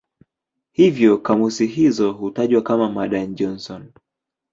Hivyo 0.71 1.17
kamusi 1.17 1.67
hizo 1.67 2.11
hutajwa 2.11 2.61
kama 2.61 2.89
"Madan-Johnson". 2.91 3.91